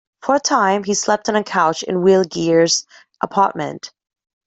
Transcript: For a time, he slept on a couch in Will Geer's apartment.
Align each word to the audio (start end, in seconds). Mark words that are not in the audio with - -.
For 0.23 0.33
a 0.33 0.39
time, 0.39 0.83
he 0.83 0.95
slept 0.95 1.29
on 1.29 1.35
a 1.35 1.43
couch 1.43 1.83
in 1.83 2.01
Will 2.01 2.23
Geer's 2.23 2.87
apartment. 3.21 3.93